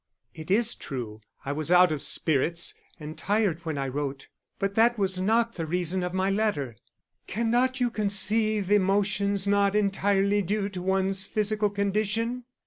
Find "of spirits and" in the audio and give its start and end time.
1.91-3.15